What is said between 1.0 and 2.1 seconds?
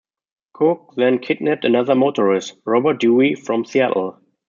kidnapped another